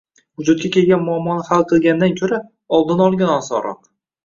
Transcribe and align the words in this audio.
“Vujudga 0.39 0.71
kelgan 0.75 1.03
muammoni 1.09 1.45
hal 1.51 1.67
qilgandan 1.73 2.17
ko‘ra, 2.23 2.41
oldini 2.81 3.09
olgan 3.11 3.37
osonroq” 3.39 3.89